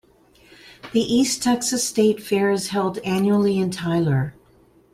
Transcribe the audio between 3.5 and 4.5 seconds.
in Tyler.